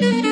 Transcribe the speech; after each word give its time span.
Thank 0.00 0.24
you. 0.24 0.27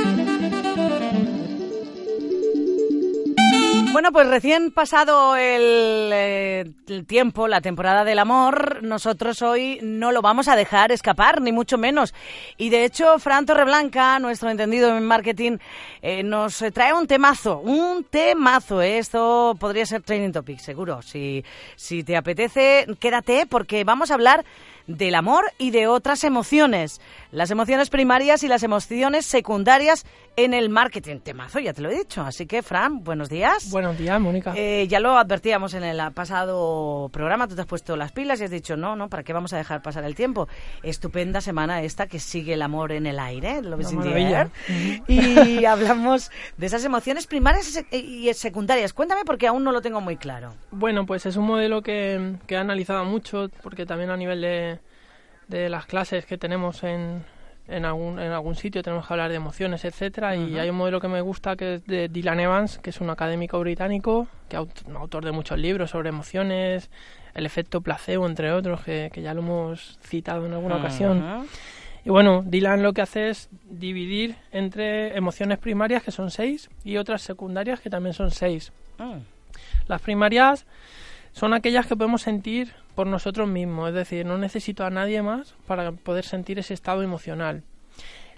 Bueno, 3.96 4.12
pues 4.12 4.28
recién 4.28 4.72
pasado 4.72 5.36
el, 5.36 6.10
eh, 6.12 6.70
el, 6.86 7.06
tiempo, 7.06 7.48
la 7.48 7.62
temporada 7.62 8.04
del 8.04 8.18
amor, 8.18 8.82
nosotros 8.82 9.40
hoy 9.40 9.78
no 9.82 10.12
lo 10.12 10.20
vamos 10.20 10.48
a 10.48 10.54
dejar 10.54 10.92
escapar, 10.92 11.40
ni 11.40 11.50
mucho 11.50 11.78
menos. 11.78 12.12
Y 12.58 12.68
de 12.68 12.84
hecho, 12.84 13.18
Fran 13.18 13.46
Torreblanca, 13.46 14.18
nuestro 14.18 14.50
entendido 14.50 14.94
en 14.94 15.02
marketing, 15.02 15.56
eh, 16.02 16.22
nos 16.22 16.62
trae 16.74 16.92
un 16.92 17.06
temazo, 17.06 17.60
un 17.60 18.04
temazo. 18.04 18.82
¿eh? 18.82 18.98
Esto 18.98 19.56
podría 19.58 19.86
ser 19.86 20.02
training 20.02 20.32
topic, 20.32 20.58
seguro. 20.58 21.00
Si, 21.00 21.42
si 21.76 22.04
te 22.04 22.18
apetece, 22.18 22.84
quédate 23.00 23.46
porque 23.46 23.82
vamos 23.84 24.10
a 24.10 24.14
hablar 24.14 24.44
del 24.86 25.14
amor 25.14 25.44
y 25.58 25.70
de 25.70 25.86
otras 25.86 26.24
emociones. 26.24 27.00
Las 27.32 27.50
emociones 27.50 27.90
primarias 27.90 28.42
y 28.42 28.48
las 28.48 28.62
emociones 28.62 29.26
secundarias 29.26 30.04
en 30.36 30.54
el 30.54 30.68
marketing. 30.68 31.18
Temazo, 31.20 31.58
ya 31.58 31.72
te 31.72 31.82
lo 31.82 31.90
he 31.90 31.96
dicho. 31.96 32.22
Así 32.22 32.46
que, 32.46 32.62
Fran, 32.62 33.02
buenos 33.02 33.28
días. 33.28 33.70
Días, 33.94 34.20
Mónica. 34.20 34.54
Eh, 34.56 34.86
ya 34.88 35.00
lo 35.00 35.18
advertíamos 35.18 35.74
en 35.74 35.84
el 35.84 36.00
pasado 36.12 37.08
programa. 37.12 37.48
Tú 37.48 37.54
te 37.54 37.60
has 37.60 37.66
puesto 37.66 37.96
las 37.96 38.12
pilas 38.12 38.40
y 38.40 38.44
has 38.44 38.50
dicho, 38.50 38.76
no, 38.76 38.96
no, 38.96 39.08
¿para 39.08 39.22
qué 39.22 39.32
vamos 39.32 39.52
a 39.52 39.58
dejar 39.58 39.82
pasar 39.82 40.04
el 40.04 40.14
tiempo? 40.14 40.48
Estupenda 40.82 41.40
semana 41.40 41.82
esta 41.82 42.06
que 42.06 42.18
sigue 42.18 42.54
el 42.54 42.62
amor 42.62 42.92
en 42.92 43.06
el 43.06 43.18
aire. 43.18 43.62
Lo 43.62 43.76
ves 43.76 43.92
Y 45.08 45.64
hablamos 45.66 46.30
de 46.56 46.66
esas 46.66 46.84
emociones 46.84 47.26
primarias 47.26 47.84
y 47.90 48.32
secundarias. 48.34 48.92
Cuéntame 48.92 49.24
porque 49.24 49.46
aún 49.46 49.64
no 49.64 49.72
lo 49.72 49.82
tengo 49.82 50.00
muy 50.00 50.16
claro. 50.16 50.54
Bueno, 50.70 51.06
pues 51.06 51.26
es 51.26 51.36
un 51.36 51.46
modelo 51.46 51.82
que, 51.82 52.36
que 52.46 52.54
he 52.54 52.58
analizado 52.58 53.04
mucho 53.04 53.50
porque 53.62 53.86
también 53.86 54.10
a 54.10 54.16
nivel 54.16 54.40
de, 54.40 54.78
de 55.48 55.68
las 55.68 55.86
clases 55.86 56.26
que 56.26 56.38
tenemos 56.38 56.82
en, 56.82 57.24
en 57.68 57.84
algún, 57.84 58.18
en 58.18 58.32
algún 58.32 58.54
sitio 58.54 58.82
tenemos 58.82 59.06
que 59.06 59.12
hablar 59.12 59.30
de 59.30 59.36
emociones, 59.36 59.84
etcétera, 59.84 60.36
y 60.36 60.58
hay 60.58 60.70
un 60.70 60.76
modelo 60.76 61.00
que 61.00 61.08
me 61.08 61.20
gusta 61.20 61.56
que 61.56 61.74
es 61.74 61.86
de 61.86 62.08
Dylan 62.08 62.40
Evans, 62.40 62.78
que 62.78 62.90
es 62.90 63.00
un 63.00 63.10
académico 63.10 63.58
británico, 63.58 64.28
que 64.48 64.56
es 64.56 64.94
autor 64.94 65.24
de 65.24 65.32
muchos 65.32 65.58
libros 65.58 65.90
sobre 65.90 66.10
emociones, 66.10 66.90
el 67.34 67.44
efecto 67.44 67.80
placebo, 67.80 68.26
entre 68.26 68.52
otros, 68.52 68.82
que, 68.82 69.10
ya 69.16 69.34
lo 69.34 69.42
hemos 69.42 69.98
citado 70.02 70.46
en 70.46 70.52
alguna 70.52 70.76
ocasión. 70.76 71.46
Y 72.04 72.10
bueno, 72.10 72.44
Dylan 72.46 72.84
lo 72.84 72.92
que 72.92 73.02
hace 73.02 73.30
es 73.30 73.48
dividir 73.68 74.36
entre 74.52 75.16
emociones 75.16 75.58
primarias, 75.58 76.04
que 76.04 76.12
son 76.12 76.30
seis, 76.30 76.70
y 76.84 76.98
otras 76.98 77.22
secundarias, 77.22 77.80
que 77.80 77.90
también 77.90 78.14
son 78.14 78.30
seis. 78.30 78.72
Ah. 79.00 79.18
Las 79.88 80.00
primarias 80.00 80.66
son 81.32 81.52
aquellas 81.52 81.86
que 81.86 81.96
podemos 81.96 82.22
sentir 82.22 82.74
por 82.96 83.06
nosotros 83.06 83.46
mismos, 83.46 83.90
es 83.90 83.94
decir, 83.94 84.26
no 84.26 84.38
necesito 84.38 84.84
a 84.84 84.90
nadie 84.90 85.22
más 85.22 85.54
para 85.66 85.92
poder 85.92 86.24
sentir 86.24 86.58
ese 86.58 86.74
estado 86.74 87.02
emocional. 87.02 87.62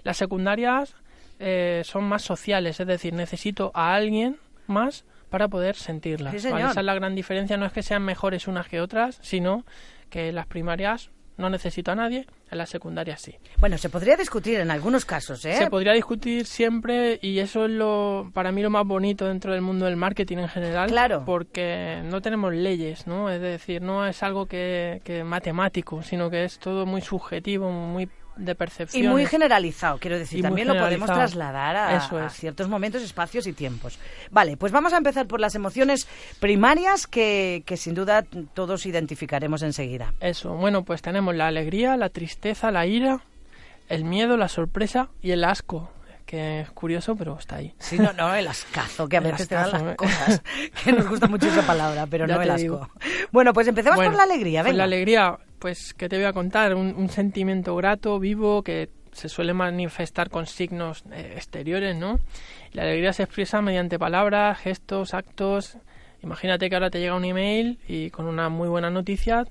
Las 0.03 0.17
secundarias 0.17 0.95
eh, 1.39 1.81
son 1.85 2.03
más 2.03 2.23
sociales, 2.23 2.79
es 2.79 2.85
decir, 2.85 3.13
necesito 3.13 3.71
a 3.73 3.95
alguien 3.95 4.37
más 4.67 5.05
para 5.29 5.47
poder 5.47 5.75
sentirlas. 5.75 6.33
Esa 6.33 6.69
es 6.71 6.83
la 6.83 6.93
gran 6.93 7.15
diferencia, 7.15 7.55
no 7.55 7.65
es 7.65 7.71
que 7.71 7.83
sean 7.83 8.03
mejores 8.03 8.47
unas 8.47 8.67
que 8.67 8.81
otras, 8.81 9.17
sino 9.21 9.65
que 10.09 10.33
las 10.33 10.45
primarias 10.45 11.09
no 11.39 11.49
necesito 11.49 11.91
a 11.91 11.95
nadie, 11.95 12.27
en 12.51 12.57
la 12.57 12.65
secundaria 12.65 13.17
sí. 13.17 13.35
Bueno, 13.57 13.77
se 13.77 13.89
podría 13.89 14.15
discutir 14.17 14.59
en 14.59 14.69
algunos 14.69 15.05
casos, 15.05 15.43
¿eh? 15.45 15.55
Se 15.55 15.69
podría 15.69 15.93
discutir 15.93 16.45
siempre 16.45 17.17
y 17.21 17.39
eso 17.39 17.65
es 17.65 17.71
lo 17.71 18.29
para 18.33 18.51
mí 18.51 18.61
lo 18.61 18.69
más 18.69 18.85
bonito 18.85 19.25
dentro 19.25 19.53
del 19.53 19.61
mundo 19.61 19.85
del 19.85 19.95
marketing 19.95 20.37
en 20.37 20.49
general. 20.49 20.89
Claro. 20.89 21.23
Porque 21.25 22.01
no 22.03 22.21
tenemos 22.21 22.53
leyes, 22.53 23.07
¿no? 23.07 23.29
Es 23.29 23.41
decir, 23.41 23.81
no 23.81 24.05
es 24.05 24.21
algo 24.21 24.45
que, 24.45 25.01
que 25.03 25.23
matemático, 25.23 26.03
sino 26.03 26.29
que 26.29 26.43
es 26.43 26.59
todo 26.59 26.85
muy 26.85 27.01
subjetivo, 27.01 27.71
muy 27.71 28.09
de 28.39 28.55
percepción. 28.55 29.03
Y 29.03 29.07
muy 29.07 29.25
generalizado, 29.25 29.97
quiero 29.99 30.17
decir, 30.17 30.41
también 30.41 30.67
lo 30.67 30.77
podemos 30.77 31.07
trasladar 31.07 31.75
a, 31.75 32.29
ciertos 32.29 32.67
momentos, 32.67 33.01
espacios 33.01 33.47
y 33.47 33.53
tiempos. 33.53 33.99
Vale, 34.31 34.57
pues 34.57 34.71
vamos 34.71 34.93
a 34.93 34.97
empezar 34.97 35.27
por 35.27 35.39
las 35.39 35.55
emociones 35.55 36.07
primarias 36.39 37.07
que, 37.07 37.63
que 37.65 37.77
sin 37.77 37.93
duda 37.93 38.23
todos 38.53 38.85
identificaremos 38.85 39.61
enseguida. 39.61 40.13
Eso, 40.19 40.53
bueno, 40.55 40.83
pues 40.83 41.01
tenemos 41.01 41.35
la 41.35 41.47
alegría, 41.47 41.97
la 41.97 42.09
tristeza, 42.09 42.71
la 42.71 42.85
ira, 42.85 43.21
el 43.87 44.03
miedo, 44.03 44.37
la 44.37 44.47
sorpresa 44.47 45.09
y 45.21 45.31
el 45.31 45.43
asco 45.43 45.91
que 46.29 46.59
es 46.59 46.69
curioso, 46.69 47.15
pero 47.15 47.39
está 47.39 47.55
ahí. 47.55 47.73
Sí, 47.79 47.97
no, 47.97 48.13
no, 48.13 48.35
el 48.35 48.47
ascazo, 48.47 49.09
que 49.09 49.17
a 49.17 49.19
veces 49.31 49.47
te 49.47 49.55
dan 49.55 49.71
las 49.71 49.81
¿eh? 49.81 49.95
cosas, 49.95 50.43
que 50.83 50.91
nos 50.91 51.09
gusta 51.09 51.27
mucho 51.27 51.47
esa 51.47 51.63
palabra, 51.63 52.05
pero 52.05 52.27
no 52.27 52.39
el 52.39 52.51
asco. 52.51 52.87
Bueno, 53.31 53.51
pues 53.51 53.67
empecemos 53.67 53.97
por 53.97 54.13
la 54.13 54.23
alegría, 54.23 54.61
venga. 54.61 54.69
Pues 54.69 54.77
la 54.77 54.83
alegría, 54.83 55.39
pues, 55.59 55.93
¿qué 55.93 56.09
te 56.09 56.17
voy 56.17 56.25
a 56.25 56.33
contar? 56.33 56.73
Un, 56.75 57.09
sentimiento 57.09 57.75
grato, 57.75 58.19
vivo, 58.19 58.63
que 58.63 58.89
se 59.11 59.29
suele 59.29 59.53
manifestar 59.53 60.29
con 60.29 60.45
signos 60.45 61.03
eh, 61.11 61.33
exteriores, 61.35 61.95
¿no? 61.95 62.19
La 62.71 62.83
alegría 62.83 63.13
se 63.13 63.23
expresa 63.23 63.61
mediante 63.61 63.99
palabras, 63.99 64.57
gestos, 64.59 65.13
actos. 65.13 65.77
Imagínate 66.21 66.69
que 66.69 66.75
ahora 66.75 66.89
te 66.89 66.99
llega 66.99 67.15
un 67.15 67.25
email 67.25 67.79
y 67.87 68.09
con 68.09 68.25
una 68.25 68.49
muy 68.49 68.67
buena 68.67 68.89
noticia 68.89 69.45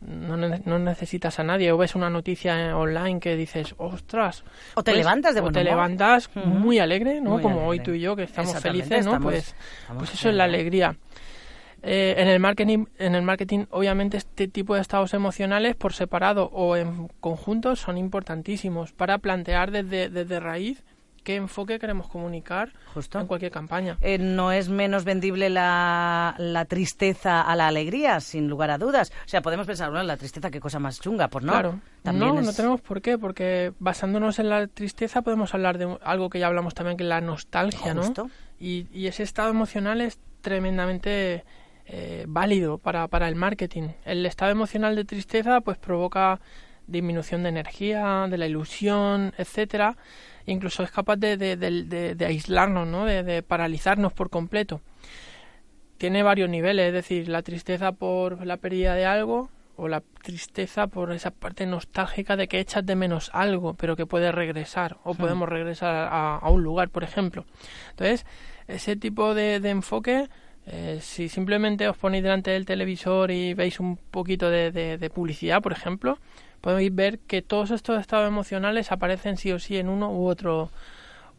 no, 0.00 0.36
no, 0.36 0.78
necesitas 0.78 1.40
a 1.40 1.42
nadie 1.42 1.72
o 1.72 1.76
ves 1.76 1.94
una 1.94 2.08
noticia 2.08 2.76
online 2.76 3.18
que 3.18 3.36
dices, 3.36 3.74
ostras. 3.78 4.44
O 4.74 4.82
te 4.82 4.92
pues, 4.92 4.98
levantas 4.98 5.34
de 5.34 5.40
O 5.40 5.50
te 5.50 5.64
levantas 5.64 6.30
muy 6.36 6.78
alegre, 6.78 7.20
¿no? 7.20 7.40
Como 7.40 7.66
hoy 7.66 7.80
tú 7.80 7.92
y 7.92 8.00
yo 8.00 8.14
que 8.14 8.24
estamos 8.24 8.58
felices, 8.60 9.04
¿no? 9.04 9.20
pues, 9.20 9.54
pues 9.96 10.14
eso 10.14 10.28
es 10.28 10.34
la 10.34 10.44
alegría. 10.44 10.96
Eh, 11.82 12.14
en 12.18 12.28
el 12.28 12.40
marketing, 12.40 12.86
en 12.98 13.14
el 13.14 13.22
marketing, 13.22 13.66
obviamente, 13.70 14.16
este 14.16 14.48
tipo 14.48 14.74
de 14.74 14.80
estados 14.80 15.14
emocionales 15.14 15.76
por 15.76 15.92
separado 15.92 16.50
o 16.52 16.76
en 16.76 17.08
conjunto 17.20 17.76
son 17.76 17.98
importantísimos 17.98 18.92
para 18.92 19.18
plantear 19.18 19.70
desde, 19.70 20.08
desde 20.08 20.40
raíz 20.40 20.82
qué 21.28 21.36
enfoque 21.36 21.78
queremos 21.78 22.08
comunicar 22.08 22.72
Justo. 22.94 23.20
en 23.20 23.26
cualquier 23.26 23.52
campaña. 23.52 23.98
Eh, 24.00 24.16
no 24.16 24.50
es 24.50 24.70
menos 24.70 25.04
vendible 25.04 25.50
la, 25.50 26.34
la, 26.38 26.64
tristeza 26.64 27.42
a 27.42 27.54
la 27.54 27.68
alegría, 27.68 28.20
sin 28.20 28.48
lugar 28.48 28.70
a 28.70 28.78
dudas. 28.78 29.12
O 29.26 29.28
sea, 29.28 29.42
podemos 29.42 29.66
pensar, 29.66 29.90
bueno, 29.90 30.04
la 30.04 30.16
tristeza, 30.16 30.50
qué 30.50 30.58
cosa 30.58 30.78
más 30.78 31.00
chunga, 31.00 31.28
pues 31.28 31.44
no. 31.44 31.52
Claro. 31.52 31.80
no, 32.04 32.40
no 32.40 32.52
tenemos 32.54 32.80
por 32.80 33.02
qué, 33.02 33.18
porque 33.18 33.74
basándonos 33.78 34.38
en 34.38 34.48
la 34.48 34.68
tristeza 34.68 35.20
podemos 35.20 35.52
hablar 35.52 35.76
de 35.76 35.98
algo 36.02 36.30
que 36.30 36.38
ya 36.38 36.46
hablamos 36.46 36.72
también, 36.72 36.96
que 36.96 37.04
es 37.04 37.10
la 37.10 37.20
nostalgia, 37.20 37.92
¿no? 37.92 38.02
Y, 38.58 38.86
y 38.90 39.06
ese 39.06 39.22
estado 39.22 39.50
emocional 39.50 40.00
es 40.00 40.18
tremendamente 40.40 41.44
eh, 41.88 42.24
válido 42.28 42.78
para, 42.78 43.08
para 43.08 43.28
el 43.28 43.34
marketing. 43.34 43.88
El 44.04 44.24
estado 44.26 44.52
emocional 44.52 44.94
de 44.94 45.04
tristeza 45.04 45.60
pues 45.60 45.78
provoca 45.78 46.40
disminución 46.86 47.42
de 47.42 47.50
energía, 47.50 48.26
de 48.28 48.38
la 48.38 48.46
ilusión, 48.46 49.32
etcétera, 49.36 49.96
incluso 50.46 50.82
es 50.82 50.90
capaz 50.90 51.16
de, 51.16 51.36
de, 51.36 52.26
aislarnos, 52.26 52.86
¿no? 52.86 53.04
de, 53.04 53.42
paralizarnos 53.42 54.12
por 54.12 54.30
completo. 54.30 54.80
Tiene 55.98 56.22
varios 56.22 56.48
niveles, 56.48 56.88
es 56.88 56.92
decir, 56.92 57.28
la 57.28 57.42
tristeza 57.42 57.92
por 57.92 58.46
la 58.46 58.56
pérdida 58.56 58.94
de 58.94 59.04
algo 59.04 59.50
o 59.76 59.86
la 59.86 60.02
tristeza 60.22 60.88
por 60.88 61.12
esa 61.12 61.30
parte 61.30 61.64
nostálgica 61.64 62.36
de 62.36 62.48
que 62.48 62.58
echas 62.58 62.84
de 62.84 62.96
menos 62.96 63.30
algo, 63.32 63.74
pero 63.74 63.94
que 63.94 64.06
puede 64.06 64.32
regresar 64.32 64.98
o 65.04 65.14
hmm. 65.14 65.16
podemos 65.16 65.48
regresar 65.48 66.08
a, 66.10 66.48
un 66.50 66.62
lugar, 66.62 66.88
por 66.88 67.04
ejemplo. 67.04 67.44
Entonces, 67.90 68.26
ese 68.66 68.96
tipo 68.96 69.34
de, 69.34 69.56
enfoque, 69.56 70.28
eh, 70.70 70.98
si 71.00 71.28
simplemente 71.28 71.88
os 71.88 71.96
ponéis 71.96 72.22
delante 72.22 72.50
del 72.50 72.66
televisor 72.66 73.30
y 73.30 73.54
veis 73.54 73.80
un 73.80 73.96
poquito 73.96 74.50
de 74.50 75.10
publicidad, 75.14 75.62
por 75.62 75.72
ejemplo, 75.72 76.18
podéis 76.60 76.94
ver 76.94 77.18
que 77.20 77.42
todos 77.42 77.70
estos 77.70 78.00
estados 78.00 78.28
emocionales 78.28 78.92
aparecen 78.92 79.36
sí 79.36 79.52
o 79.52 79.58
sí 79.58 79.76
en 79.76 79.88
uno 79.88 80.12
u 80.12 80.26
otro 80.26 80.70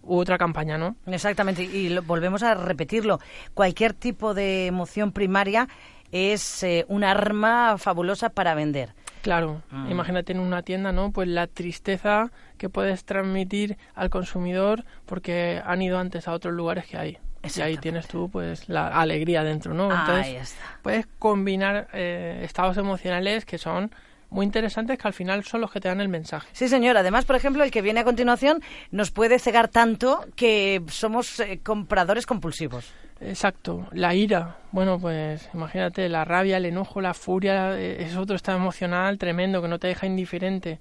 u 0.04 0.18
otra 0.18 0.38
campaña, 0.38 0.78
¿no? 0.78 0.96
Exactamente, 1.06 1.64
y 1.64 1.96
volvemos 2.00 2.44
a 2.44 2.56
repetirlo. 2.56 3.20
Cualquier 3.54 3.94
tipo 3.94 4.34
de 4.34 4.68
emoción 4.68 5.12
primaria 5.12 5.68
es 6.12 6.64
eh, 6.64 6.86
un 6.88 7.04
arma 7.04 7.78
fabulosa 7.78 8.30
para 8.30 8.56
vender. 8.56 8.94
Claro, 9.22 9.62
mm. 9.70 9.92
imagínate 9.92 10.32
en 10.32 10.40
una 10.40 10.64
tienda, 10.64 10.92
¿no? 10.92 11.12
Pues 11.12 11.28
la 11.28 11.48
tristeza 11.48 12.32
que 12.58 12.70
puedes 12.70 13.04
transmitir 13.04 13.78
al 13.94 14.10
consumidor 14.10 14.86
porque 15.06 15.62
han 15.64 15.82
ido 15.82 16.00
antes 16.00 16.28
a 16.28 16.34
otros 16.34 16.54
lugares 16.54 16.86
que 16.86 16.98
hay. 16.98 17.18
Y 17.44 17.62
ahí 17.62 17.78
tienes 17.78 18.08
tú, 18.08 18.30
pues, 18.30 18.68
la 18.68 18.88
alegría 18.88 19.44
dentro, 19.44 19.74
¿no? 19.74 19.92
Entonces, 19.92 20.56
puedes 20.82 21.08
combinar 21.18 21.88
eh, 21.94 22.42
estados 22.44 22.78
emocionales 22.78 23.46
que 23.46 23.58
son 23.58 23.92
muy 24.30 24.46
interesantes 24.46 24.98
que 24.98 25.08
al 25.08 25.14
final 25.14 25.44
son 25.44 25.62
los 25.62 25.72
que 25.72 25.80
te 25.80 25.88
dan 25.88 26.02
el 26.02 26.10
mensaje. 26.10 26.48
Sí, 26.52 26.68
señor. 26.68 26.98
Además, 26.98 27.26
por 27.26 27.36
ejemplo, 27.36 27.64
el 27.64 27.72
que 27.72 27.82
viene 27.82 28.02
a 28.02 28.04
continuación 28.04 28.62
nos 28.92 29.12
puede 29.12 29.40
cegar 29.40 29.70
tanto 29.70 30.26
que 30.36 30.82
somos 30.88 31.40
eh, 31.40 31.60
compradores 31.64 32.26
compulsivos. 32.26 32.94
Exacto, 33.22 33.88
la 33.92 34.14
ira. 34.14 34.58
Bueno, 34.72 35.00
pues 35.00 35.50
imagínate, 35.54 36.08
la 36.08 36.24
rabia, 36.26 36.58
el 36.58 36.66
enojo, 36.66 37.02
la 37.02 37.14
furia, 37.14 37.78
eh, 37.78 38.04
es 38.04 38.16
otro 38.16 38.36
estado 38.36 38.58
emocional 38.58 39.18
tremendo 39.18 39.62
que 39.62 39.68
no 39.68 39.80
te 39.80 39.88
deja 39.88 40.06
indiferente. 40.06 40.80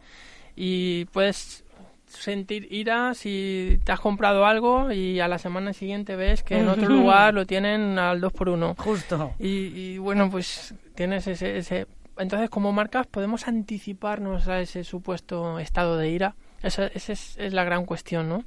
Y 0.54 1.04
puedes 1.06 1.64
sentir 2.08 2.66
ira 2.70 3.14
si 3.14 3.80
te 3.84 3.92
has 3.92 4.00
comprado 4.00 4.46
algo 4.46 4.90
y 4.92 5.20
a 5.20 5.28
la 5.28 5.38
semana 5.38 5.72
siguiente 5.72 6.16
ves 6.16 6.42
que 6.42 6.58
en 6.58 6.68
otro 6.68 6.88
lugar 6.88 7.34
lo 7.34 7.46
tienen 7.46 7.98
al 7.98 8.20
2 8.20 8.32
por 8.32 8.48
1 8.48 8.76
Justo. 8.78 9.34
Y, 9.38 9.98
bueno, 9.98 10.30
pues 10.30 10.74
tienes 10.94 11.26
ese, 11.26 11.58
ese... 11.58 11.86
Entonces, 12.16 12.50
como 12.50 12.72
marcas, 12.72 13.06
podemos 13.06 13.46
anticiparnos 13.46 14.48
a 14.48 14.60
ese 14.60 14.82
supuesto 14.82 15.58
estado 15.60 15.96
de 15.96 16.10
ira. 16.10 16.34
Esa, 16.62 16.86
esa 16.88 17.12
es, 17.12 17.36
es 17.38 17.52
la 17.52 17.62
gran 17.62 17.84
cuestión, 17.84 18.28
¿no? 18.28 18.44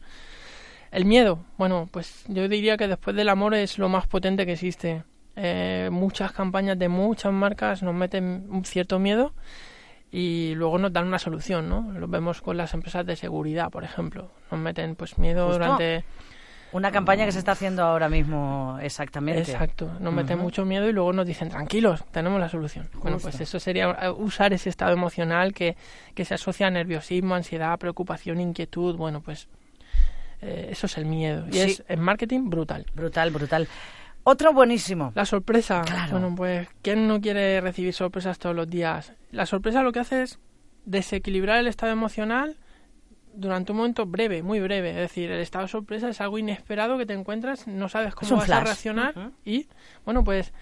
El 0.91 1.05
miedo, 1.05 1.39
bueno, 1.57 1.87
pues 1.89 2.25
yo 2.27 2.49
diría 2.49 2.75
que 2.75 2.89
después 2.89 3.15
del 3.15 3.29
amor 3.29 3.55
es 3.55 3.77
lo 3.77 3.87
más 3.87 4.07
potente 4.07 4.45
que 4.45 4.53
existe. 4.53 5.03
Eh, 5.37 5.87
muchas 5.89 6.33
campañas 6.33 6.77
de 6.77 6.89
muchas 6.89 7.31
marcas 7.31 7.81
nos 7.81 7.95
meten 7.95 8.47
un 8.49 8.65
cierto 8.65 8.99
miedo 8.99 9.33
y 10.11 10.53
luego 10.55 10.77
nos 10.77 10.91
dan 10.91 11.07
una 11.07 11.19
solución, 11.19 11.69
¿no? 11.69 11.91
Lo 11.93 12.07
vemos 12.07 12.41
con 12.41 12.57
las 12.57 12.73
empresas 12.73 13.05
de 13.05 13.15
seguridad, 13.15 13.69
por 13.69 13.83
ejemplo. 13.83 14.29
Nos 14.51 14.59
meten 14.59 14.95
pues 14.95 15.17
miedo 15.17 15.51
durante... 15.51 16.03
Una 16.73 16.89
campaña 16.89 17.25
que 17.25 17.33
se 17.33 17.39
está 17.39 17.51
haciendo 17.51 17.83
ahora 17.83 18.07
mismo 18.07 18.77
exactamente. 18.81 19.51
Exacto, 19.51 19.91
nos 19.99 20.13
meten 20.13 20.39
mucho 20.39 20.63
miedo 20.63 20.87
y 20.87 20.93
luego 20.93 21.11
nos 21.11 21.25
dicen, 21.25 21.49
tranquilos, 21.49 22.05
tenemos 22.11 22.39
la 22.39 22.47
solución. 22.47 22.89
Bueno, 22.93 23.17
pues 23.19 23.41
eso 23.41 23.59
sería 23.59 23.91
eh, 24.01 24.09
usar 24.09 24.53
ese 24.53 24.69
estado 24.69 24.93
emocional 24.93 25.53
que, 25.53 25.75
que 26.15 26.23
se 26.23 26.35
asocia 26.35 26.67
a 26.67 26.71
nerviosismo, 26.71 27.35
ansiedad, 27.35 27.77
preocupación, 27.77 28.39
inquietud. 28.39 28.95
Bueno, 28.95 29.19
pues 29.19 29.49
eh, 30.41 30.69
eso 30.71 30.85
es 30.85 30.97
el 30.97 31.05
miedo. 31.05 31.45
Y 31.51 31.59
es 31.59 31.83
en 31.89 31.99
marketing 31.99 32.49
brutal. 32.49 32.85
Brutal, 32.95 33.31
brutal. 33.31 33.67
Otro 34.23 34.53
buenísimo. 34.53 35.11
La 35.15 35.25
sorpresa. 35.25 35.83
Bueno, 36.11 36.33
pues, 36.35 36.67
¿quién 36.81 37.07
no 37.07 37.21
quiere 37.21 37.59
recibir 37.61 37.93
sorpresas 37.93 38.37
todos 38.39 38.55
los 38.55 38.69
días? 38.69 39.13
La 39.31 39.45
sorpresa 39.45 39.81
lo 39.81 39.91
que 39.91 39.99
hace 39.99 40.23
es 40.23 40.39
desequilibrar 40.85 41.59
el 41.59 41.67
estado 41.67 41.91
emocional 41.91 42.57
durante 43.33 43.71
un 43.71 43.79
momento 43.79 44.05
breve, 44.05 44.43
muy 44.43 44.59
breve. 44.59 44.91
Es 44.91 44.97
decir, 44.97 45.31
el 45.31 45.39
estado 45.39 45.65
de 45.65 45.69
sorpresa 45.69 46.09
es 46.09 46.21
algo 46.21 46.37
inesperado 46.37 46.97
que 46.97 47.05
te 47.05 47.13
encuentras, 47.13 47.67
no 47.67 47.89
sabes 47.89 48.13
cómo 48.13 48.37
vas 48.37 48.49
a 48.49 48.59
reaccionar. 48.59 49.31
Y, 49.43 49.67
bueno, 50.05 50.23
pues 50.23 50.53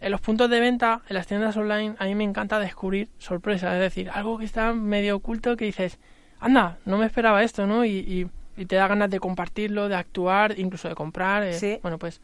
en 0.00 0.10
los 0.10 0.20
puntos 0.20 0.50
de 0.50 0.60
venta, 0.60 1.02
en 1.08 1.14
las 1.14 1.26
tiendas 1.26 1.56
online, 1.56 1.94
a 1.98 2.04
mí 2.04 2.14
me 2.14 2.24
encanta 2.24 2.58
descubrir 2.58 3.08
sorpresas. 3.18 3.74
Es 3.74 3.80
decir, 3.80 4.10
algo 4.10 4.36
que 4.38 4.44
está 4.44 4.74
medio 4.74 5.16
oculto 5.16 5.56
que 5.56 5.64
dices, 5.64 5.98
anda, 6.40 6.78
no 6.84 6.98
me 6.98 7.06
esperaba 7.06 7.42
esto, 7.42 7.66
¿no? 7.66 7.86
y 7.86 8.28
y 8.56 8.66
te 8.66 8.76
da 8.76 8.88
ganas 8.88 9.10
de 9.10 9.20
compartirlo, 9.20 9.88
de 9.88 9.96
actuar, 9.96 10.58
incluso 10.58 10.88
de 10.88 10.94
comprar. 10.94 11.42
Eh, 11.44 11.78
bueno, 11.82 11.98
pues 11.98 12.20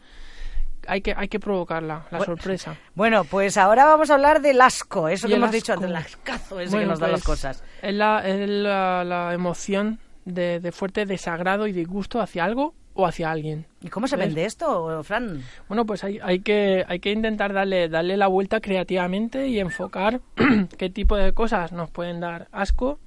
hay 0.87 1.00
que, 1.00 1.14
hay 1.17 1.29
que 1.29 1.40
provocarla, 1.40 2.06
la 2.11 2.25
sorpresa. 2.25 2.76
Bueno, 2.94 3.25
pues 3.25 3.56
ahora 3.56 3.84
vamos 3.84 4.11
a 4.11 4.14
hablar 4.14 4.43
del 4.43 4.61
asco, 4.61 5.08
eso 5.08 5.29
que 5.29 5.34
hemos 5.34 5.50
dicho 5.50 5.73
antes, 5.73 5.88
el 5.88 5.96
ascazo 5.96 6.61
ese 6.61 6.79
que 6.79 6.87
nos 6.87 6.99
da 6.99 7.08
las 7.08 7.23
pues, 7.23 7.38
cosas. 7.40 7.64
Es 7.81 7.94
la, 7.94 8.26
es 8.26 8.49
la, 8.49 9.31
emoción 9.32 9.99
de, 10.25 10.61
de, 10.61 10.73
fuerte 10.73 11.06
desagrado 11.06 11.67
y 11.67 11.73
disgusto 11.73 12.20
hacia 12.20 12.44
algo 12.44 12.75
o 12.94 13.06
hacia 13.06 13.31
alguien. 13.31 13.67
¿Y 13.81 13.88
cómo 13.88 14.06
se 14.06 14.17
vende 14.17 14.44
esto, 14.44 15.02
Fran? 15.02 15.43
Bueno, 15.69 15.87
pues 15.87 16.05
hay, 16.05 16.19
hay, 16.23 16.40
que, 16.40 16.84
hay 16.87 17.00
que 17.00 17.11
intentar 17.11 17.52
darle, 17.52 17.88
darle 17.88 18.17
la 18.17 18.26
vuelta 18.26 18.61
creativamente 18.61 19.49
y 19.49 19.58
enfocar 19.58 20.20
qué 20.79 20.90
tipo 20.90 21.17
de 21.17 21.32
cosas 21.32 21.73
nos 21.73 21.90
pueden 21.90 22.20
dar 22.20 22.49
asco 22.52 22.99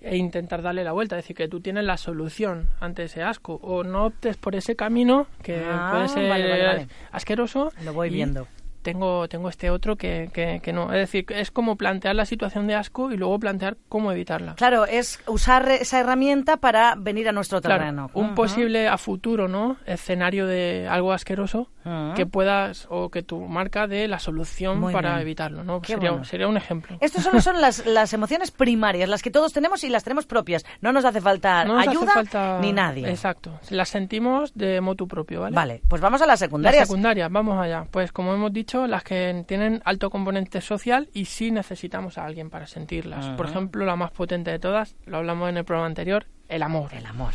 e 0.00 0.16
intentar 0.16 0.62
darle 0.62 0.84
la 0.84 0.92
vuelta, 0.92 1.16
es 1.16 1.24
decir, 1.24 1.36
que 1.36 1.48
tú 1.48 1.60
tienes 1.60 1.84
la 1.84 1.96
solución 1.96 2.68
ante 2.80 3.04
ese 3.04 3.22
asco 3.22 3.60
o 3.62 3.84
no 3.84 4.06
optes 4.06 4.36
por 4.36 4.54
ese 4.54 4.76
camino 4.76 5.26
que 5.42 5.62
ah, 5.64 5.90
puede 5.92 6.08
ser 6.08 6.88
asqueroso. 7.12 7.72
Lo 7.84 7.92
voy 7.92 8.10
viendo 8.10 8.46
tengo, 8.82 9.28
tengo 9.28 9.48
este 9.48 9.70
otro 9.70 9.96
que, 9.96 10.30
que, 10.32 10.72
no. 10.72 10.92
Es 10.92 11.00
decir, 11.00 11.26
es 11.30 11.50
como 11.50 11.76
plantear 11.76 12.14
la 12.14 12.24
situación 12.24 12.66
de 12.66 12.74
asco 12.74 13.12
y 13.12 13.16
luego 13.16 13.38
plantear 13.38 13.76
cómo 13.88 14.12
evitarla. 14.12 14.54
Claro, 14.54 14.86
es 14.86 15.20
usar 15.26 15.68
esa 15.70 16.00
herramienta 16.00 16.56
para 16.56 16.94
venir 16.96 17.28
a 17.28 17.32
nuestro 17.32 17.60
terreno. 17.60 18.10
un 18.14 18.34
posible 18.34 18.88
a 18.88 18.98
futuro, 18.98 19.48
¿no? 19.48 19.76
Escenario 19.86 20.46
de 20.46 20.86
algo 20.88 21.12
asqueroso 21.12 21.68
que 22.14 22.26
puedas 22.26 22.86
o 22.90 23.08
que 23.08 23.22
tu 23.22 23.40
marca 23.40 23.86
dé 23.86 24.06
la 24.06 24.18
solución 24.18 24.92
para 24.92 25.20
evitarlo, 25.20 25.64
¿no? 25.64 25.82
Sería, 25.82 26.22
sería, 26.24 26.46
un 26.46 26.56
ejemplo. 26.56 26.96
Estas 27.00 27.24
solo 27.24 27.40
son 27.40 27.60
las, 27.60 27.86
las 27.86 28.12
emociones 28.12 28.50
primarias, 28.50 29.08
las 29.08 29.22
que 29.22 29.30
todos 29.30 29.52
tenemos 29.52 29.82
y 29.84 29.88
las 29.88 30.04
tenemos 30.04 30.26
propias. 30.26 30.64
No 30.80 30.92
nos 30.92 31.04
hace 31.04 31.20
falta 31.20 31.62
ayuda 31.62 32.60
ni 32.60 32.72
nadie. 32.72 33.08
Exacto. 33.08 33.58
Las 33.70 33.88
sentimos 33.88 34.52
de 34.54 34.80
motu 34.80 35.08
propio, 35.08 35.40
¿vale? 35.40 35.56
Vale, 35.56 35.82
pues 35.88 36.00
vamos 36.00 36.20
a 36.22 36.26
las 36.26 36.38
secundarias. 36.38 36.82
Las 36.82 36.88
secundarias, 36.88 37.30
vamos 37.30 37.58
allá. 37.58 37.86
Pues 37.90 38.12
como 38.12 38.34
hemos 38.34 38.52
dicho, 38.52 38.69
las 38.74 39.02
que 39.02 39.44
tienen 39.46 39.82
alto 39.84 40.10
componente 40.10 40.60
social 40.60 41.08
y 41.12 41.24
sí 41.26 41.50
necesitamos 41.50 42.18
a 42.18 42.24
alguien 42.24 42.50
para 42.50 42.66
sentirlas. 42.66 43.26
Por 43.36 43.46
ejemplo, 43.46 43.84
la 43.84 43.96
más 43.96 44.10
potente 44.10 44.50
de 44.50 44.58
todas, 44.58 44.96
lo 45.06 45.18
hablamos 45.18 45.48
en 45.48 45.56
el 45.56 45.64
programa 45.64 45.86
anterior, 45.86 46.26
el 46.48 46.62
amor. 46.62 46.92
El 46.92 47.06
amor. 47.06 47.32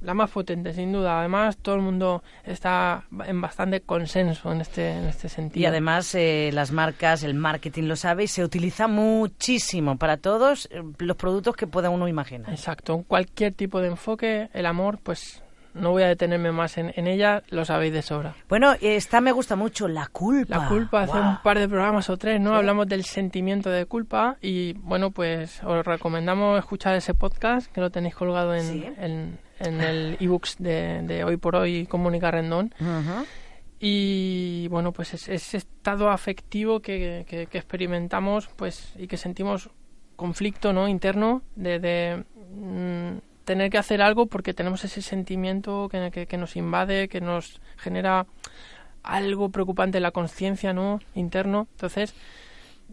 La 0.00 0.14
más 0.14 0.30
potente, 0.30 0.72
sin 0.72 0.92
duda. 0.92 1.18
Además, 1.18 1.56
todo 1.56 1.74
el 1.74 1.80
mundo 1.80 2.22
está 2.44 3.04
en 3.26 3.40
bastante 3.40 3.80
consenso 3.80 4.52
en 4.52 4.60
este, 4.60 4.92
en 4.92 5.06
este 5.06 5.28
sentido. 5.28 5.60
Y 5.60 5.66
además, 5.66 6.14
eh, 6.14 6.50
las 6.52 6.70
marcas, 6.70 7.24
el 7.24 7.34
marketing 7.34 7.84
lo 7.84 7.96
sabe 7.96 8.24
y 8.24 8.28
se 8.28 8.44
utiliza 8.44 8.86
muchísimo 8.86 9.98
para 9.98 10.16
todos 10.16 10.68
eh, 10.70 10.82
los 10.98 11.16
productos 11.16 11.56
que 11.56 11.66
pueda 11.66 11.90
uno 11.90 12.06
imaginar. 12.06 12.50
Exacto. 12.50 13.04
Cualquier 13.08 13.54
tipo 13.54 13.80
de 13.80 13.88
enfoque, 13.88 14.50
el 14.52 14.66
amor, 14.66 15.00
pues 15.02 15.42
no 15.78 15.90
voy 15.90 16.02
a 16.02 16.08
detenerme 16.08 16.52
más 16.52 16.78
en, 16.78 17.06
ella, 17.06 17.42
lo 17.50 17.64
sabéis 17.64 17.92
de 17.92 18.02
sobra. 18.02 18.34
Bueno, 18.48 18.74
esta 18.80 19.20
me 19.20 19.32
gusta 19.32 19.56
mucho, 19.56 19.88
la 19.88 20.06
culpa. 20.08 20.58
La 20.58 20.68
culpa, 20.68 21.02
hace 21.02 21.18
un 21.18 21.38
par 21.42 21.58
de 21.58 21.68
programas 21.68 22.10
o 22.10 22.16
tres, 22.16 22.40
¿no? 22.40 22.54
Hablamos 22.54 22.86
del 22.86 23.04
sentimiento 23.04 23.70
de 23.70 23.86
culpa 23.86 24.36
y, 24.40 24.74
bueno, 24.74 25.10
pues 25.10 25.62
os 25.64 25.84
recomendamos 25.84 26.58
escuchar 26.58 26.94
ese 26.94 27.14
podcast, 27.14 27.70
que 27.72 27.80
lo 27.80 27.90
tenéis 27.90 28.14
colgado 28.14 28.54
en, 28.54 29.38
en, 29.60 29.80
el 29.80 30.16
ebooks 30.20 30.56
de, 30.58 31.02
de 31.02 31.24
Hoy 31.24 31.36
por 31.36 31.56
Hoy 31.56 31.86
Comunica 31.86 32.30
Rendón. 32.30 32.72
Y 33.80 34.66
bueno, 34.68 34.92
pues 34.92 35.14
ese, 35.14 35.34
ese 35.34 35.58
estado 35.58 36.10
afectivo 36.10 36.80
que, 36.80 37.24
que, 37.28 37.42
experimentamos 37.52 38.48
pues 38.56 38.92
y 38.96 39.06
que 39.06 39.16
sentimos 39.16 39.70
conflicto 40.16 40.72
no 40.72 40.88
interno 40.88 41.42
de, 41.54 41.78
de 41.78 42.24
mm, 42.50 43.18
tener 43.48 43.70
que 43.70 43.78
hacer 43.78 44.02
algo 44.02 44.26
porque 44.26 44.52
tenemos 44.52 44.84
ese 44.84 45.00
sentimiento 45.00 45.88
que, 45.88 46.26
que, 46.26 46.36
nos 46.36 46.54
invade, 46.54 47.08
que 47.08 47.22
nos 47.22 47.62
genera 47.78 48.26
algo 49.02 49.48
preocupante 49.48 49.96
en 49.96 50.02
la 50.02 50.10
conciencia 50.10 50.74
¿no? 50.74 51.00
interno. 51.14 51.66
Entonces, 51.70 52.14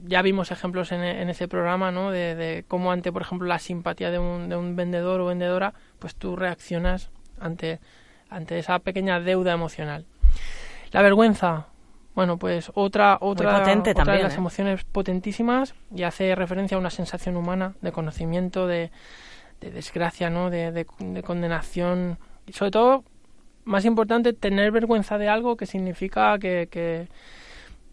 ya 0.06 0.22
vimos 0.22 0.52
ejemplos 0.52 0.94
en, 0.94 1.04
en 1.04 1.30
ese 1.30 1.50
programa 1.50 1.92
¿no? 1.92 2.10
de, 2.10 2.36
de, 2.36 2.64
cómo 2.70 2.94
ante, 2.94 3.12
por 3.12 3.22
ejemplo, 3.22 3.50
la 3.50 3.60
simpatía 3.60 4.12
de 4.12 4.18
un, 4.18 4.48
de 4.48 4.56
un 4.56 4.78
vendedor 4.78 5.20
o 5.20 5.26
vendedora, 5.26 5.74
pues 6.00 6.16
tú 6.16 6.38
reaccionas 6.38 7.10
ante, 7.38 7.82
ante 8.30 8.58
esa 8.58 8.80
pequeña 8.80 9.20
deuda 9.20 9.52
emocional. 9.52 10.06
La 10.94 11.02
vergüenza, 11.02 11.68
bueno, 12.14 12.38
pues 12.38 12.72
otra, 12.76 13.18
otra, 13.20 13.60
potente 13.60 13.92
otra 13.92 14.06
también, 14.06 14.20
de 14.20 14.24
las 14.24 14.36
¿eh? 14.36 14.38
emociones 14.38 14.86
potentísimas 14.86 15.76
y 15.94 16.04
hace 16.04 16.34
referencia 16.34 16.78
a 16.78 16.80
una 16.80 16.92
sensación 16.92 17.36
humana 17.36 17.74
de 17.82 17.92
conocimiento, 17.92 18.68
de, 18.68 18.90
de 19.66 19.72
desgracia, 19.72 20.30
¿no? 20.30 20.50
De, 20.50 20.72
de, 20.72 21.24
condenación. 21.24 22.18
Y 22.46 22.54
sobre 22.54 22.72
todo, 22.72 23.04
más 23.64 23.86
importante, 23.86 24.34
tener 24.34 24.72
vergüenza 24.72 25.18
de 25.18 25.28
algo 25.28 25.58
que 25.58 25.66
significa 25.66 26.38
que, 26.38 26.68
que 26.70 27.08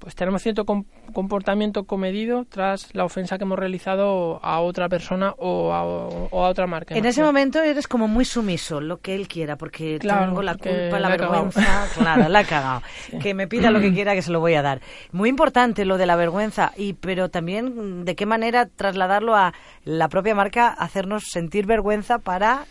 pues 0.02 0.16
tenemos 0.16 0.42
cierto 0.42 0.64
comportamiento 1.12 1.84
comedido 1.84 2.44
tras 2.44 2.92
la 2.92 3.04
ofensa 3.04 3.38
que 3.38 3.44
hemos 3.44 3.56
realizado 3.56 4.40
a 4.42 4.58
otra 4.58 4.88
persona 4.88 5.32
o 5.38 5.72
a, 5.72 5.84
o 5.84 6.44
a 6.44 6.48
otra 6.48 6.66
marca. 6.66 6.96
En 6.96 7.06
ese 7.06 7.22
momento 7.22 7.62
eres 7.62 7.86
como 7.86 8.08
muy 8.08 8.24
sumiso, 8.24 8.80
lo 8.80 8.98
que 8.98 9.14
él 9.14 9.28
quiera, 9.28 9.54
porque 9.54 10.00
tengo 10.00 10.42
la 10.42 10.56
culpa, 10.56 10.98
la, 10.98 11.08
vergüenza, 11.08 11.86
claro, 11.96 12.28
la 12.28 12.40
ha 12.40 12.44
cagado. 12.44 12.82
Que 13.20 13.32
me 13.32 13.46
pida 13.46 13.70
lo 13.70 13.78
que 13.78 13.92
quiera 13.94 14.14
que 14.14 14.22
se 14.22 14.32
lo 14.32 14.40
voy 14.40 14.54
a 14.54 14.62
dar. 14.62 14.80
Muy 15.12 15.28
importante 15.28 15.84
lo 15.84 15.98
de 15.98 16.06
la 16.06 16.16
vergüenza, 16.16 16.72
y 16.76 16.94
pero 16.94 17.28
también 17.28 18.04
de 18.04 18.16
qué 18.16 18.26
manera 18.26 18.66
trasladarlo 18.66 19.36
a 19.36 19.54
la 19.84 20.08
propia 20.08 20.34
marca, 20.34 20.66
hacernos 20.66 21.22
sentir 21.30 21.64
vergüenza 21.64 22.18
para 22.18 22.64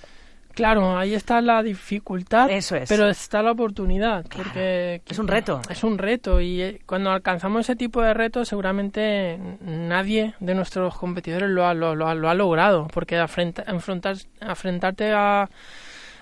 Claro, 0.54 0.98
ahí 0.98 1.14
está 1.14 1.42
la 1.42 1.64
dificultad, 1.64 2.50
Eso 2.50 2.76
es. 2.76 2.90
pero 2.90 3.10
está 3.10 3.42
la 3.42 3.52
oportunidad, 3.52 4.26
porque 4.36 5.02
es 5.08 5.20
un 5.20 5.28
reto. 5.28 5.62
Es 5.70 5.84
un 5.84 5.98
reto 5.98 6.42
y 6.42 6.62
eh, 6.62 6.82
cuando 6.86 7.12
alcanzamos 7.12 7.62
ese 7.62 7.76
tipo 7.76 8.02
de 8.02 8.14
reto 8.14 8.46
seguramente 8.46 9.40
nadie 9.62 10.36
de 10.40 10.56
nuestros 10.56 10.98
competidores 10.98 11.50
lo 11.50 11.66
ha, 11.66 11.74
lo, 11.74 12.08
ha, 12.08 12.34
logrado, 12.34 12.88
porque 12.94 13.18
afrontar, 13.18 13.66
afrontarte 14.40 15.12
a, 15.12 15.50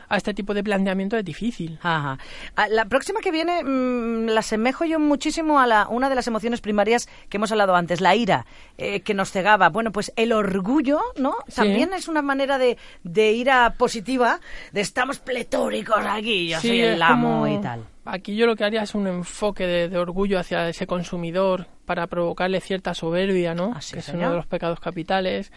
a 0.10 0.18
este 0.18 0.34
tipo 0.34 0.54
de 0.54 0.64
planteamiento 0.64 1.16
es 1.18 1.24
difícil. 1.24 1.80
Ajá. 1.82 2.18
Ah, 2.56 2.68
La 2.68 2.86
próxima 2.86 3.20
que 3.22 3.32
viene 3.32 3.64
mm, 3.64 4.28
la 4.30 4.40
asemejo 4.42 4.84
yo 4.86 5.00
muchísimo 5.00 5.60
a 5.60 5.68
la, 5.68 5.88
una 5.88 6.10
de 6.10 6.16
las 6.16 6.28
emociones 6.28 6.62
primarias 6.62 7.08
que 7.30 7.38
hemos 7.38 7.52
hablado 7.52 7.76
antes, 7.76 8.02
la 8.02 8.16
ira, 8.16 8.46
eh, 8.78 9.02
que 9.02 9.14
nos 9.14 9.32
cegaba. 9.32 9.70
Bueno, 9.70 9.92
pues 9.92 10.12
el 10.16 10.34
orgullo, 10.34 11.00
¿no? 11.18 11.36
También 11.56 11.94
es 11.94 12.08
una 12.08 12.22
manera 12.22 12.58
de, 12.58 12.78
de 13.04 13.32
ira 13.32 13.76
positiva, 13.78 14.40
de 14.72 14.82
estamos 14.82 15.20
pletóricos 15.20 16.04
aquí, 16.06 16.50
yo 16.50 16.60
Sí, 16.60 16.68
soy 16.70 16.82
el 16.82 17.02
amo 17.02 17.42
como- 17.42 17.48
y 17.48 17.62
tal. 17.62 17.84
Aquí 18.12 18.36
yo 18.36 18.46
lo 18.46 18.56
que 18.56 18.64
haría 18.64 18.82
es 18.84 18.96
un 18.96 19.08
enfoque 19.08 19.66
de, 19.68 19.90
de 19.90 19.98
orgullo 19.98 20.40
hacia 20.40 20.68
ese 20.70 20.88
consumidor 20.88 21.68
para 21.86 22.08
provocarle 22.08 22.60
cierta 22.62 22.94
soberbia, 22.94 23.54
¿no? 23.56 23.74
Ah, 23.76 23.82
sí, 23.82 23.94
que 23.94 24.00
es 24.00 24.06
señor. 24.06 24.22
uno 24.22 24.30
de 24.32 24.36
los 24.38 24.46
pecados 24.48 24.80
capitales. 24.80 25.52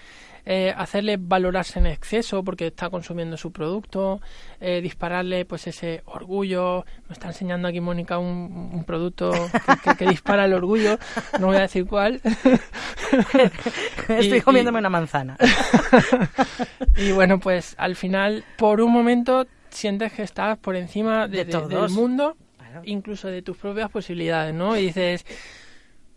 Eh, 0.45 0.75
hacerle 0.77 1.19
valorarse 1.21 1.79
en 1.79 1.87
exceso 1.87 2.43
porque 2.43 2.67
está 2.67 2.91
consumiendo 2.91 3.37
su 3.37 3.53
producto, 3.53 4.21
eh, 4.61 4.81
dispararle 4.81 5.45
pues 5.45 5.69
ese 5.69 6.03
orgullo. 6.07 6.85
Me 7.09 7.13
está 7.13 7.29
enseñando 7.29 7.69
aquí 7.69 7.81
Mónica 7.81 8.19
un, 8.19 8.71
un 8.75 8.83
producto 8.85 9.31
que, 9.31 9.91
que- 9.93 9.97
que 9.99 10.09
dispara 10.09 10.45
el 10.47 10.53
orgullo, 10.55 10.99
no 11.39 11.47
voy 11.47 11.57
a 11.57 11.61
decir 11.61 11.87
cuál. 11.87 12.21
Estoy 14.09 14.39
Y- 14.39 14.41
comiéndome 14.41 14.79
y- 14.79 14.81
una 14.81 14.91
manzana. 14.91 15.37
y 16.97 17.13
bueno, 17.13 17.39
pues 17.39 17.75
al 17.79 17.95
final, 17.97 18.45
por 18.57 18.81
un 18.81 18.93
momento, 18.93 19.47
sientes 19.71 20.13
que 20.13 20.23
estás 20.23 20.59
por 20.59 20.77
encima 20.77 21.29
de- 21.29 21.45
De 21.45 21.53
de- 21.59 21.67
del 21.69 21.91
mundo, 21.91 22.37
Claro. 22.73 22.83
incluso 22.85 23.29
de 23.29 23.43
tus 23.43 23.57
propias 23.57 23.91
posibilidades, 23.91 24.55
¿no? 24.55 24.77
Y 24.77 24.87
dices, 24.87 25.25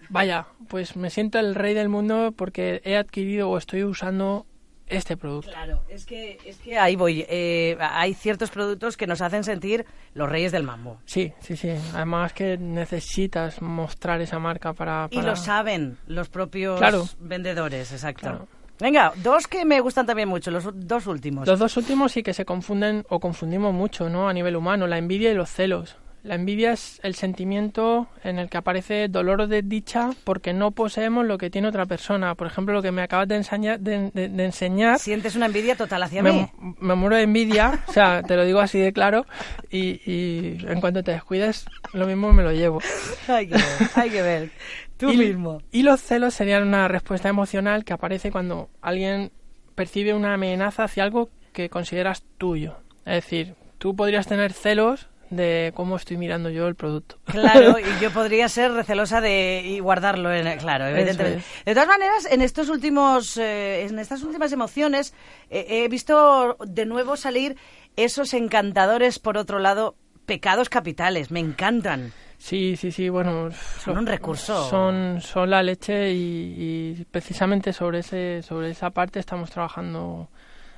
vaya, 0.09 0.45
pues 0.67 0.95
me 0.95 1.09
siento 1.09 1.39
el 1.39 1.55
rey 1.55 1.73
del 1.73 1.89
mundo 1.89 2.33
porque 2.35 2.81
he 2.83 2.95
adquirido 2.97 3.49
o 3.49 3.57
estoy 3.57 3.83
usando 3.83 4.45
este 4.87 5.17
producto. 5.17 5.49
Claro, 5.49 5.81
es 5.89 6.05
que, 6.05 6.37
es 6.45 6.57
que 6.57 6.77
ahí 6.77 6.95
voy. 6.95 7.25
Eh, 7.27 7.75
hay 7.79 8.13
ciertos 8.13 8.51
productos 8.51 8.97
que 8.97 9.07
nos 9.07 9.19
hacen 9.21 9.43
sentir 9.43 9.83
los 10.13 10.29
reyes 10.29 10.51
del 10.51 10.61
mambo. 10.61 10.99
Sí, 11.05 11.33
sí, 11.39 11.57
sí. 11.57 11.71
Además 11.95 12.33
que 12.33 12.57
necesitas 12.59 13.61
mostrar 13.63 14.21
esa 14.21 14.37
marca 14.37 14.73
para... 14.73 15.07
Y 15.09 15.21
lo 15.23 15.35
saben 15.35 15.97
los 16.05 16.29
propios 16.29 16.77
Claro. 16.77 17.03
vendedores, 17.19 17.91
exacto. 17.91 18.21
Claro. 18.21 18.47
Venga, 18.79 19.13
dos 19.23 19.47
que 19.47 19.65
me 19.65 19.79
gustan 19.79 20.05
también 20.05 20.27
mucho, 20.29 20.51
los 20.51 20.65
dos 20.75 21.07
últimos. 21.07 21.47
Los 21.47 21.57
dos 21.57 21.77
últimos 21.77 22.11
sí 22.11 22.21
que 22.21 22.33
se 22.33 22.45
confunden 22.45 23.05
o 23.09 23.19
confundimos 23.19 23.73
mucho, 23.73 24.09
¿no? 24.09 24.27
A 24.29 24.33
nivel 24.33 24.55
humano, 24.55 24.85
la 24.85 24.97
envidia 24.97 25.31
y 25.31 25.33
los 25.33 25.49
celos. 25.49 25.95
La 26.25 26.33
envidia 26.35 26.71
es 26.71 26.99
el 27.03 27.13
sentimiento 27.13 28.07
en 28.23 28.39
el 28.39 28.49
que 28.49 28.57
aparece 28.57 29.07
dolor 29.09 29.41
o 29.41 29.47
desdicha 29.47 30.09
porque 30.23 30.53
no 30.53 30.71
poseemos 30.71 31.23
lo 31.25 31.37
que 31.37 31.51
tiene 31.51 31.67
otra 31.67 31.85
persona. 31.85 32.33
Por 32.33 32.47
ejemplo, 32.47 32.73
lo 32.73 32.81
que 32.81 32.91
me 32.91 33.03
acabas 33.03 33.27
de 33.27 33.35
enseñar, 33.35 33.79
de, 33.79 34.09
de- 34.11 34.29
de 34.29 34.45
enseñar 34.45 34.97
Sientes 34.97 35.35
una 35.35 35.45
envidia 35.45 35.75
total 35.75 36.01
hacia 36.01 36.23
mí. 36.23 36.31
me, 36.59 36.73
me 36.79 36.95
muero 36.95 37.15
de 37.15 37.21
envidia, 37.21 37.83
o 37.87 37.93
sea, 37.93 38.23
te 38.23 38.35
lo 38.35 38.43
digo 38.43 38.59
así 38.59 38.79
de 38.79 38.91
claro, 38.91 39.25
y, 39.69 40.01
y 40.11 40.57
en 40.67 40.81
cuanto 40.81 41.03
te 41.03 41.11
descuides, 41.11 41.67
lo 41.93 42.07
mismo 42.07 42.33
me 42.33 42.41
lo 42.41 42.51
llevo. 42.51 42.81
Hay 43.27 43.47
que 43.47 43.53
ver, 43.55 43.63
hay 43.95 44.09
que 44.09 44.21
ver. 44.23 44.49
Tú 44.97 45.11
y, 45.11 45.17
mismo. 45.17 45.61
Y 45.71 45.83
los 45.83 46.01
celos 46.01 46.33
serían 46.33 46.63
una 46.67 46.87
respuesta 46.87 47.29
emocional 47.29 47.83
que 47.85 47.93
aparece 47.93 48.31
cuando 48.31 48.69
alguien 48.81 49.31
percibe 49.75 50.13
una 50.15 50.33
amenaza 50.33 50.85
hacia 50.85 51.03
algo 51.03 51.29
que 51.53 51.69
consideras 51.69 52.23
tuyo. 52.39 52.77
Es 53.05 53.13
decir, 53.15 53.53
tú 53.77 53.95
podrías 53.95 54.25
tener 54.25 54.53
celos 54.53 55.07
de 55.29 55.71
cómo 55.75 55.95
estoy 55.95 56.17
mirando 56.17 56.49
yo 56.49 56.67
el 56.67 56.75
producto. 56.75 57.17
Claro, 57.25 57.79
y 57.79 58.01
yo 58.01 58.11
podría 58.11 58.47
ser 58.49 58.71
recelosa 58.71 59.21
de 59.21 59.61
y 59.65 59.79
guardarlo 59.79 60.33
en 60.33 60.57
claro, 60.57 60.87
evidentemente. 60.87 61.39
es. 61.39 61.65
De 61.65 61.73
todas 61.73 61.87
maneras, 61.87 62.27
en 62.29 62.41
estos 62.41 62.69
últimos, 62.69 63.37
eh, 63.37 63.85
en 63.85 63.99
estas 63.99 64.23
últimas 64.23 64.51
emociones, 64.51 65.13
eh, 65.49 65.65
he 65.69 65.87
visto 65.87 66.57
de 66.65 66.85
nuevo 66.85 67.17
salir 67.17 67.57
esos 67.95 68.33
encantadores, 68.33 69.19
por 69.19 69.37
otro 69.37 69.59
lado, 69.59 69.95
pecados 70.25 70.69
capitales. 70.69 71.31
Me 71.31 71.39
encantan. 71.39 72.13
Sí, 72.37 72.75
sí, 72.75 72.91
sí, 72.91 73.09
bueno. 73.09 73.49
Son 73.79 73.97
un 73.97 74.05
recurso. 74.05 74.69
Son, 74.69 75.21
son 75.21 75.49
la 75.49 75.63
leche 75.63 76.11
y, 76.11 76.97
y 76.99 77.05
precisamente 77.05 77.73
sobre, 77.73 77.99
ese, 77.99 78.43
sobre 78.43 78.69
esa 78.69 78.89
parte 78.91 79.19
estamos 79.19 79.49
trabajando 79.49 80.29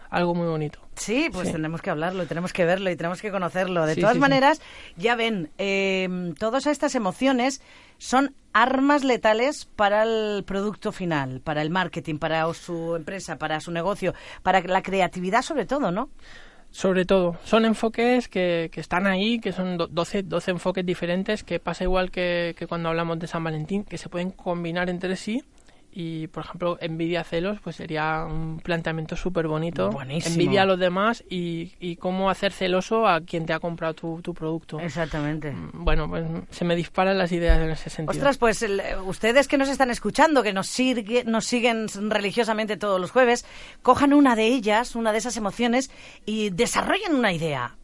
algo 0.09 0.33
muy 0.35 0.47
bonito. 0.47 0.79
Sí, 0.95 1.29
pues 1.31 1.47
Sí. 1.47 1.53
tenemos 1.53 1.81
que 1.81 1.89
hablarlo, 1.89 2.23
y 2.23 2.25
tenemos 2.25 2.53
que 2.53 2.65
verlo 2.65 2.89
y 2.89 2.95
tenemos 2.95 3.21
que 3.21 3.29
conocerlo. 3.31 3.85
De 3.85 3.93
Sí, 3.95 4.01
todas 4.01 4.15
sí, 4.15 4.19
maneras, 4.19 4.61
ya 4.95 5.15
ven, 5.15 5.49
eh, 5.57 6.33
todas 6.39 6.65
estas 6.67 6.95
emociones 6.95 7.61
son 7.99 8.33
armas 8.53 9.03
letales 9.03 9.65
para 9.75 10.03
el 10.03 10.43
producto 10.43 10.91
final, 10.91 11.41
para 11.43 11.61
el 11.61 11.69
marketing, 11.69 12.17
para 12.17 12.51
su 12.53 12.95
empresa, 12.95 13.37
para 13.37 13.59
su 13.59 13.71
negocio, 13.71 14.13
para 14.43 14.61
la 14.61 14.81
creatividad 14.81 15.41
sobre 15.43 15.65
todo, 15.65 15.91
¿no? 15.91 16.09
Sobre 16.69 17.05
todo, 17.05 17.37
son 17.45 17.63
enfoques 17.65 18.27
que, 18.27 18.69
que 18.71 18.81
están 18.81 19.07
ahí, 19.07 19.39
que 19.39 19.51
son 19.53 19.77
do- 19.77 19.87
12, 19.87 20.23
12 20.23 20.51
enfoques 20.51 20.85
diferentes, 20.85 21.43
que 21.43 21.59
pasa 21.59 21.85
igual 21.85 22.11
que, 22.11 22.55
que 22.57 22.67
cuando 22.67 22.89
hablamos 22.89 23.17
de 23.19 23.27
San 23.27 23.43
Valentín, 23.43 23.83
que 23.83 23.97
se 23.97 24.09
pueden 24.09 24.31
combinar 24.31 24.89
entre 24.89 25.15
sí. 25.15 25.43
Y, 25.99 26.27
por 26.27 26.43
ejemplo, 26.45 26.77
envidia 26.79 27.23
celos, 27.23 27.57
pues 27.63 27.75
sería 27.77 28.23
un 28.23 28.59
planteamiento 28.59 29.15
súper 29.15 29.47
bonito. 29.47 29.89
Buenísimo. 29.89 30.31
Envidia 30.33 30.61
a 30.61 30.65
los 30.65 30.77
demás 30.77 31.23
y, 31.27 31.71
y 31.79 31.95
cómo 31.95 32.29
hacer 32.29 32.51
celoso 32.51 33.07
a 33.07 33.21
quien 33.21 33.47
te 33.47 33.53
ha 33.53 33.59
comprado 33.59 33.95
tu, 33.95 34.21
tu 34.21 34.35
producto. 34.35 34.79
Exactamente. 34.79 35.55
Bueno, 35.73 36.07
pues 36.07 36.23
se 36.51 36.65
me 36.65 36.75
disparan 36.75 37.17
las 37.17 37.31
ideas 37.31 37.57
en 37.59 37.71
ese 37.71 37.89
sentido. 37.89 38.11
Ostras, 38.11 38.37
pues 38.37 38.61
el- 38.61 38.79
ustedes 39.07 39.47
que 39.47 39.57
nos 39.57 39.69
están 39.69 39.89
escuchando, 39.89 40.43
que 40.43 40.53
nos, 40.53 40.71
nos 41.25 41.45
siguen 41.45 41.87
religiosamente 42.11 42.77
todos 42.77 43.01
los 43.01 43.09
jueves, 43.09 43.43
cojan 43.81 44.13
una 44.13 44.35
de 44.35 44.45
ellas, 44.45 44.95
una 44.95 45.11
de 45.11 45.17
esas 45.17 45.35
emociones, 45.35 45.89
y 46.27 46.51
desarrollen 46.51 47.15
una 47.15 47.33
idea. 47.33 47.75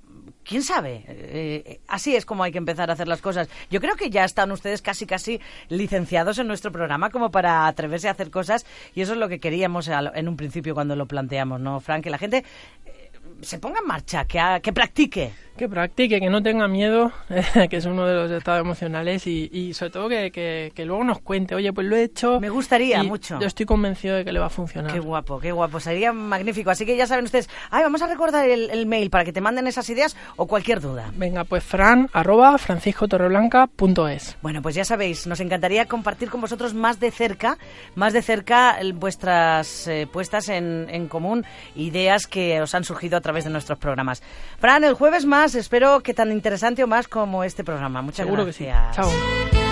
¿Quién 0.44 0.62
sabe? 0.64 1.04
Eh, 1.08 1.80
así 1.88 2.16
es 2.16 2.26
como 2.26 2.44
hay 2.44 2.52
que 2.52 2.58
empezar 2.58 2.90
a 2.90 2.94
hacer 2.94 3.08
las 3.08 3.22
cosas. 3.22 3.48
Yo 3.72 3.80
creo 3.80 3.96
que 3.96 4.10
ya 4.10 4.26
están 4.26 4.52
ustedes 4.52 4.82
casi, 4.82 5.06
casi 5.06 5.40
licenciados 5.70 6.38
en 6.40 6.48
nuestro 6.48 6.72
programa 6.72 7.10
como 7.10 7.32
para 7.32 7.66
atreverse 7.68 8.08
a 8.08 8.12
hacer 8.12 8.30
cosas, 8.30 8.66
y 8.94 9.02
eso 9.02 9.14
es 9.14 9.20
lo 9.20 9.30
que 9.30 9.40
queríamos 9.40 9.88
en 9.88 10.28
un 10.28 10.36
principio 10.38 10.74
cuando 10.74 10.96
lo 10.96 11.06
planteamos, 11.06 11.60
¿no, 11.62 11.80
Frank? 11.80 12.04
Que 12.04 12.10
la 12.10 12.18
gente 12.18 12.44
eh, 12.86 13.12
se 13.42 13.58
ponga 13.60 13.80
en 13.80 13.88
marcha, 13.88 14.26
que, 14.26 14.40
ha- 14.40 14.60
que 14.60 14.74
practique. 14.74 15.34
Que 15.56 15.70
practique, 15.70 16.20
que 16.20 16.30
no 16.32 16.42
tenga 16.42 16.68
miedo, 16.68 17.12
que 17.70 17.78
es 17.78 17.86
uno 17.86 18.08
de 18.08 18.16
los 18.16 18.32
estados 18.32 18.62
emocionales 18.62 19.28
y, 19.28 19.50
y 19.54 19.74
sobre 19.76 19.92
todo 19.92 20.10
que, 20.10 20.32
que- 20.32 20.72
que 20.74 20.84
luego 20.84 21.04
nos 21.04 21.20
cuente, 21.22 21.54
oye, 21.54 21.72
pues 21.72 21.86
lo 21.86 21.96
he 21.96 22.04
hecho. 22.04 22.40
Me 22.40 22.50
gustaría 22.50 23.04
mucho. 23.04 23.40
Yo 23.40 23.46
estoy 23.46 23.68
convencido 23.68 24.16
de 24.16 24.26
que 24.26 24.32
le 24.34 24.40
va 24.40 24.48
a 24.48 24.50
funcionar. 24.50 24.92
Qué 24.92 25.00
guapo, 25.00 25.40
qué 25.40 25.52
guapo. 25.52 25.80
Sería 25.80 26.12
magnífico. 26.12 26.72
Así 26.72 26.86
que 26.88 26.98
ya 26.98 27.06
saben 27.06 27.26
ustedes, 27.26 27.50
ay, 27.70 27.84
vamos 27.84 28.02
a 28.02 28.08
recordar 28.08 28.50
el, 28.50 28.72
el 28.72 28.88
mail 28.88 29.12
para 29.12 29.24
que 29.26 29.32
te 29.32 29.42
manden 29.42 29.68
esas 29.68 29.88
ideas 29.90 30.18
o 30.38 30.48
cualquier 30.48 30.82
duda. 30.82 31.12
Venga, 31.16 31.44
pues 31.44 31.64
fran, 31.64 32.10
arroba 32.14 32.58
franciscotorreblanca.es. 32.58 34.38
Bueno, 34.42 34.62
pues 34.62 34.76
ya 34.76 34.86
sabéis, 34.86 35.28
nos 35.28 35.40
encantaría 35.40 35.86
compartir 35.86 36.30
con 36.30 36.42
vosotros 36.42 36.74
más 36.74 37.00
de 37.00 37.12
cerca, 37.12 37.58
más 37.96 38.14
de 38.14 38.22
cerca 38.22 38.78
vuestras 38.96 39.88
eh, 39.88 40.08
puestas 40.12 40.50
en, 40.50 40.88
en 40.90 41.08
común, 41.08 41.46
ideas 41.76 42.26
que 42.28 42.60
os 42.62 42.74
han 42.74 42.84
surgido 42.84 43.18
a 43.18 43.22
través 43.22 43.44
de 43.44 43.50
nuestros 43.52 43.78
programas. 43.78 44.24
Fran, 44.60 44.84
el 44.84 44.94
jueves 44.96 45.26
más, 45.26 45.43
espero 45.44 46.00
que 46.02 46.14
tan 46.14 46.32
interesante 46.32 46.84
o 46.84 46.88
más 46.88 47.08
como 47.08 47.44
este 47.44 47.64
programa. 47.64 48.02
Muchas 48.02 48.26
Seguro 48.26 48.46
que 48.46 48.54
sí. 48.54 48.66
gracias. 48.66 48.96
Chao. 48.96 49.63